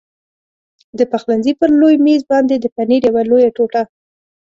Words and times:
د 0.97 0.99
پخلنځي 1.11 1.53
پر 1.59 1.69
لوی 1.79 1.95
مېز 2.05 2.21
باندې 2.31 2.55
د 2.57 2.65
پنیر 2.75 3.01
یوه 3.09 3.23
لویه 3.29 3.49
ټوټه. 3.55 3.83